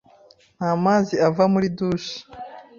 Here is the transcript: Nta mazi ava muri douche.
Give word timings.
Nta 0.57 0.69
mazi 0.83 1.15
ava 1.27 1.43
muri 1.53 1.67
douche. 1.77 2.15